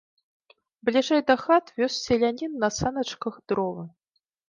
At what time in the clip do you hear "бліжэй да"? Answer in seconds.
0.89-1.35